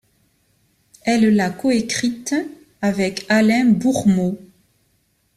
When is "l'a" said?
1.35-1.51